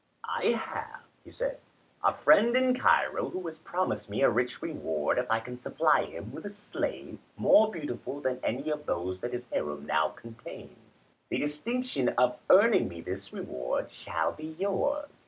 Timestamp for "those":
8.87-9.19